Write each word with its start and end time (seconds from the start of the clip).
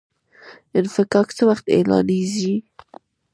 انفکاک 0.77 1.27
څه 1.37 1.43
وخت 1.49 1.65
اعلانیږي؟ 1.75 2.55